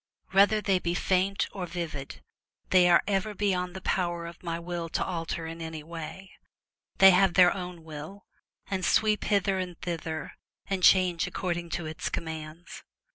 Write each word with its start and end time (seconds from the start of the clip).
Whether 0.31 0.61
they 0.61 0.79
be 0.79 0.95
faint 0.95 1.47
or 1.51 1.67
vivid, 1.67 2.23
they 2.71 2.89
are 2.89 3.03
ever 3.05 3.35
beyond 3.35 3.75
the 3.75 3.83
power 3.83 4.25
of 4.25 4.41
my 4.41 4.57
will 4.57 4.89
to 4.89 5.05
alter 5.05 5.45
in 5.45 5.61
any 5.61 5.83
way. 5.83 6.31
They 6.97 7.11
have 7.11 7.35
their 7.35 7.53
own 7.53 7.83
will, 7.83 8.25
and 8.65 8.83
sweep 8.83 9.25
hither 9.25 9.59
and 9.59 9.79
thither, 9.81 10.31
and 10.65 10.81
change 10.81 11.27
according 11.27 11.69
to 11.77 11.85
its 11.85 12.09
commands. 12.09 12.81